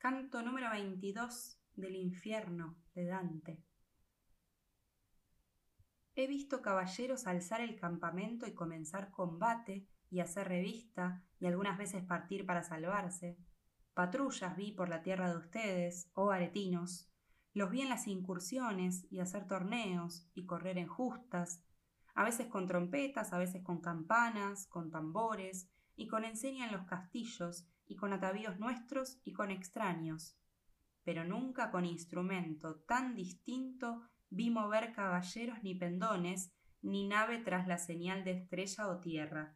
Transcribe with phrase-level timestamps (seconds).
[0.00, 3.62] Canto número 22 del infierno de Dante.
[6.14, 12.02] He visto caballeros alzar el campamento y comenzar combate y hacer revista y algunas veces
[12.02, 13.36] partir para salvarse.
[13.92, 17.12] Patrullas vi por la tierra de ustedes, oh aretinos.
[17.52, 21.62] Los vi en las incursiones y hacer torneos y correr en justas,
[22.14, 25.68] a veces con trompetas, a veces con campanas, con tambores
[26.00, 30.34] y con enseña en los castillos y con atavíos nuestros y con extraños,
[31.04, 37.76] pero nunca con instrumento tan distinto vi mover caballeros ni pendones, ni nave tras la
[37.76, 39.54] señal de estrella o tierra.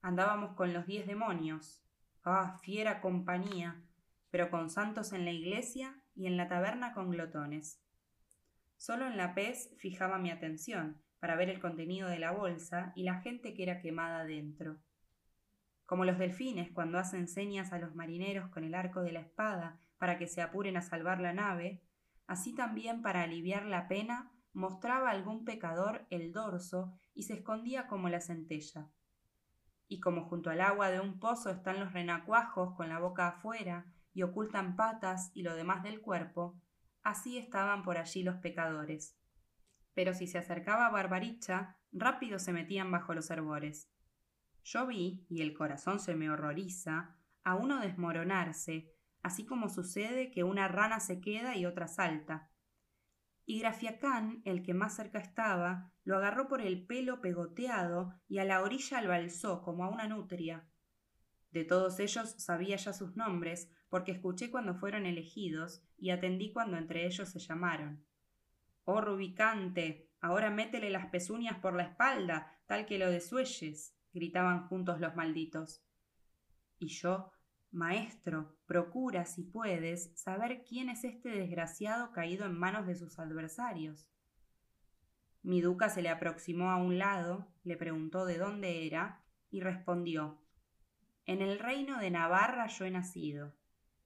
[0.00, 1.82] Andábamos con los diez demonios,
[2.22, 3.82] ah, fiera compañía,
[4.30, 7.82] pero con santos en la iglesia y en la taberna con glotones.
[8.76, 13.02] Solo en la pez fijaba mi atención, para ver el contenido de la bolsa y
[13.02, 14.78] la gente que era quemada dentro
[15.86, 19.80] como los delfines cuando hacen señas a los marineros con el arco de la espada
[19.98, 21.82] para que se apuren a salvar la nave,
[22.26, 28.08] así también para aliviar la pena mostraba algún pecador el dorso y se escondía como
[28.08, 28.88] la centella.
[29.86, 33.86] Y como junto al agua de un pozo están los renacuajos con la boca afuera
[34.12, 36.58] y ocultan patas y lo demás del cuerpo,
[37.02, 39.16] así estaban por allí los pecadores.
[39.94, 43.88] Pero si se acercaba Barbaricha, rápido se metían bajo los herbores.
[44.66, 47.14] Yo vi, y el corazón se me horroriza,
[47.44, 52.50] a uno desmoronarse, así como sucede que una rana se queda y otra salta.
[53.44, 58.44] Y Grafiacán, el que más cerca estaba, lo agarró por el pelo pegoteado y a
[58.44, 60.66] la orilla lo alzó como a una nutria.
[61.52, 66.76] De todos ellos sabía ya sus nombres, porque escuché cuando fueron elegidos y atendí cuando
[66.76, 68.04] entre ellos se llamaron.
[68.82, 74.98] Oh Rubicante, ahora métele las pezuñas por la espalda, tal que lo desuelles gritaban juntos
[74.98, 75.84] los malditos.
[76.78, 77.30] Y yo,
[77.70, 84.08] Maestro, procura, si puedes, saber quién es este desgraciado caído en manos de sus adversarios.
[85.42, 90.42] Mi duca se le aproximó a un lado, le preguntó de dónde era, y respondió
[91.26, 93.54] En el reino de Navarra yo he nacido.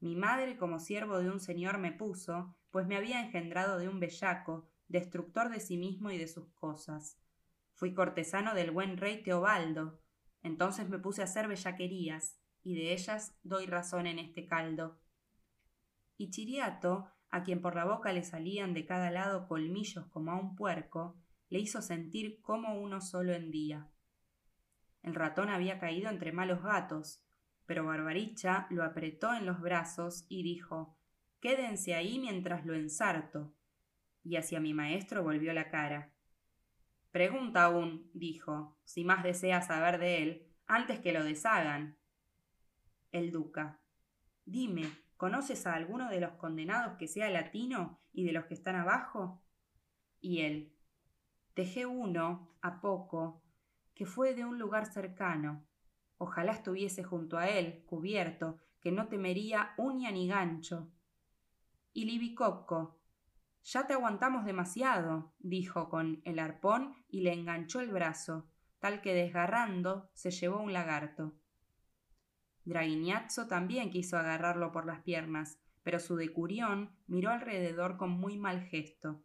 [0.00, 4.00] Mi madre como siervo de un señor me puso, pues me había engendrado de un
[4.00, 7.22] bellaco, destructor de sí mismo y de sus cosas.
[7.82, 10.00] Fui cortesano del buen rey Teobaldo.
[10.44, 15.00] Entonces me puse a hacer bellaquerías, y de ellas doy razón en este caldo.
[16.16, 20.36] Y Chiriato, a quien por la boca le salían de cada lado colmillos como a
[20.36, 23.90] un puerco, le hizo sentir como uno solo en día.
[25.02, 27.24] El ratón había caído entre malos gatos,
[27.66, 30.96] pero Barbaricha lo apretó en los brazos y dijo
[31.40, 33.52] Quédense ahí mientras lo ensarto.
[34.22, 36.12] Y hacia mi maestro volvió la cara.
[37.12, 41.98] Pregunta aún, dijo, si más desea saber de él, antes que lo deshagan.
[43.10, 43.78] El duca.
[44.46, 48.76] Dime, ¿conoces a alguno de los condenados que sea latino y de los que están
[48.76, 49.42] abajo?
[50.22, 50.74] Y él.
[51.54, 53.42] Dejé uno, a poco,
[53.94, 55.66] que fue de un lugar cercano.
[56.16, 60.90] Ojalá estuviese junto a él, cubierto, que no temería uña ni gancho.
[61.92, 63.01] Y Libicocco,
[63.64, 69.14] ya te aguantamos demasiado, dijo con el arpón y le enganchó el brazo, tal que
[69.14, 71.34] desgarrando se llevó un lagarto.
[72.64, 78.62] Draguiñazzo también quiso agarrarlo por las piernas, pero su decurión miró alrededor con muy mal
[78.62, 79.22] gesto.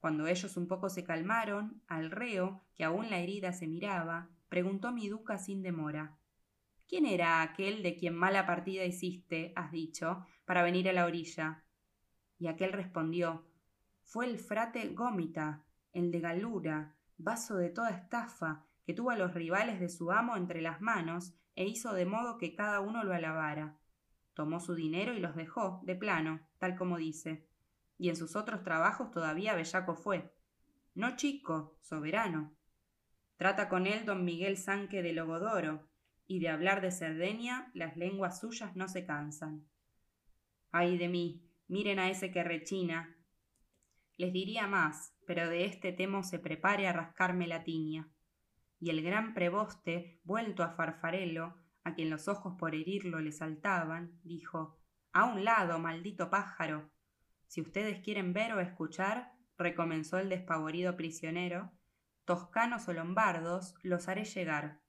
[0.00, 4.92] Cuando ellos un poco se calmaron, al reo, que aún la herida se miraba, preguntó
[4.92, 6.18] mi duca sin demora
[6.86, 11.64] ¿Quién era aquel de quien mala partida hiciste, has dicho, para venir a la orilla?
[12.38, 13.44] Y aquel respondió
[14.02, 19.34] Fue el frate Gómita, el de Galura, vaso de toda estafa, que tuvo a los
[19.34, 23.14] rivales de su amo entre las manos e hizo de modo que cada uno lo
[23.14, 23.76] alabara.
[24.34, 27.46] Tomó su dinero y los dejó, de plano, tal como dice.
[27.98, 30.34] Y en sus otros trabajos todavía bellaco fue.
[30.94, 32.52] No chico, soberano.
[33.36, 35.88] Trata con él don Miguel Sanque de Logodoro,
[36.26, 39.66] y de hablar de Cerdeña las lenguas suyas no se cansan.
[40.72, 43.16] Ay de mí, Miren a ese que rechina.
[44.16, 48.10] Les diría más, pero de este temo se prepare a rascarme la tiña.
[48.78, 54.20] Y el gran preboste, vuelto a Farfarelo, a quien los ojos por herirlo le saltaban,
[54.22, 54.78] dijo
[55.12, 56.90] A un lado, maldito pájaro.
[57.46, 61.72] Si ustedes quieren ver o escuchar, recomenzó el despavorido prisionero,
[62.26, 64.80] toscanos o lombardos, los haré llegar,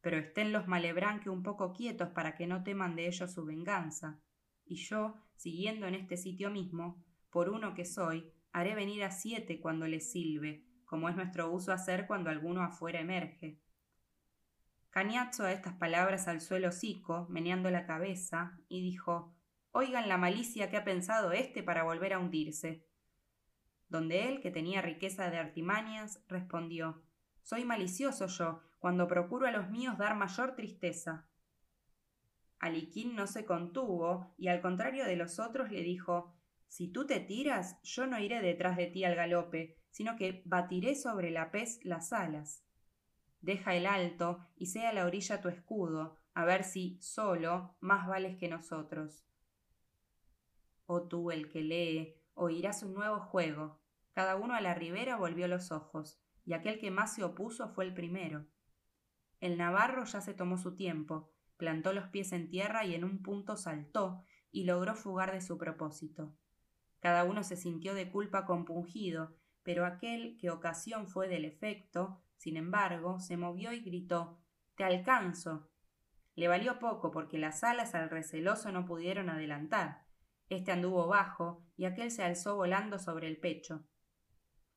[0.00, 4.20] pero estén los malebranque un poco quietos para que no teman de ellos su venganza
[4.70, 9.60] y yo, siguiendo en este sitio mismo, por uno que soy, haré venir a siete
[9.60, 13.58] cuando les silbe, como es nuestro uso hacer cuando alguno afuera emerge.
[14.90, 19.34] Cañazo a estas palabras alzó el hocico, meneando la cabeza, y dijo
[19.72, 22.86] Oigan la malicia que ha pensado éste para volver a hundirse.
[23.88, 27.02] Donde él, que tenía riqueza de artimañas, respondió
[27.42, 31.29] Soy malicioso yo, cuando procuro a los míos dar mayor tristeza.
[32.60, 36.36] Aliquín no se contuvo, y al contrario de los otros le dijo
[36.68, 40.94] Si tú te tiras, yo no iré detrás de ti al galope, sino que batiré
[40.94, 42.62] sobre la pez las alas.
[43.40, 48.36] Deja el alto y sea la orilla tu escudo, a ver si, solo, más vales
[48.36, 49.24] que nosotros.
[50.84, 53.80] Oh tú el que lee, oirás un nuevo juego.
[54.12, 57.86] Cada uno a la ribera volvió los ojos, y aquel que más se opuso fue
[57.86, 58.44] el primero.
[59.40, 63.22] El navarro ya se tomó su tiempo, plantó los pies en tierra y en un
[63.22, 66.34] punto saltó, y logró fugar de su propósito.
[66.98, 72.56] Cada uno se sintió de culpa compungido, pero aquel que ocasión fue del efecto, sin
[72.56, 74.40] embargo, se movió y gritó
[74.74, 75.70] Te alcanzo.
[76.34, 80.06] Le valió poco porque las alas al receloso no pudieron adelantar,
[80.48, 83.84] este anduvo bajo y aquel se alzó volando sobre el pecho.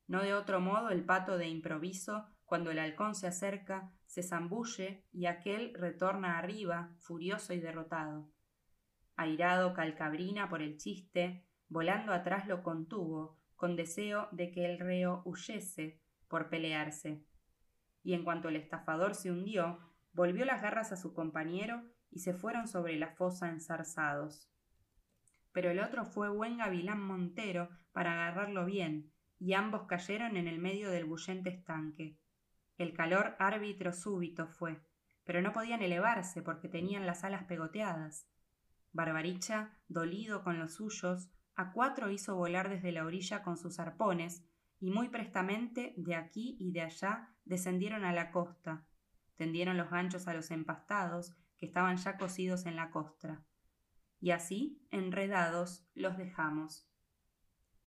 [0.06, 5.04] No de otro modo el pato de improviso, cuando el halcón se acerca, se zambulle
[5.10, 8.30] y aquel retorna arriba, furioso y derrotado.
[9.16, 15.22] Airado Calcabrina por el chiste, volando atrás lo contuvo, con deseo de que el reo
[15.24, 17.24] huyese por pelearse.
[18.04, 19.80] Y en cuanto el estafador se hundió,
[20.12, 24.48] volvió las garras a su compañero y se fueron sobre la fosa enzarzados
[25.54, 30.58] pero el otro fue buen gavilán montero para agarrarlo bien, y ambos cayeron en el
[30.58, 32.18] medio del bullente estanque.
[32.76, 34.80] El calor árbitro súbito fue,
[35.24, 38.28] pero no podían elevarse porque tenían las alas pegoteadas.
[38.92, 44.44] Barbaricha, dolido con los suyos, a cuatro hizo volar desde la orilla con sus arpones,
[44.80, 48.84] y muy prestamente de aquí y de allá descendieron a la costa,
[49.36, 53.44] tendieron los ganchos a los empastados que estaban ya cosidos en la costra
[54.24, 56.88] y así, enredados, los dejamos.